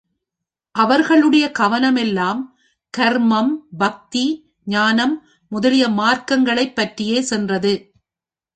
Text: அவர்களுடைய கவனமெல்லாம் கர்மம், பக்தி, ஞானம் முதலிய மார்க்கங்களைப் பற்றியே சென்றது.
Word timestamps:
அவர்களுடைய 0.75 1.51
கவனமெல்லாம் 1.59 2.41
கர்மம், 2.97 3.51
பக்தி, 3.77 4.25
ஞானம் 4.65 5.15
முதலிய 5.51 5.89
மார்க்கங்களைப் 5.89 6.75
பற்றியே 6.75 7.21
சென்றது. 7.21 7.73